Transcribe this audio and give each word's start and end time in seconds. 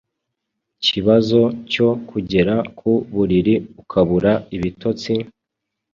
kibazo 0.85 1.41
cyo 1.71 1.89
kugera 2.09 2.55
ku 2.77 2.91
buriri 3.13 3.55
ukabura 3.81 4.31
ibitotsi, 4.55 5.13